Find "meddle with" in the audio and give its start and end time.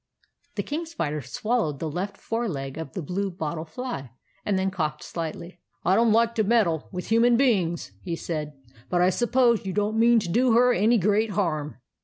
6.43-7.09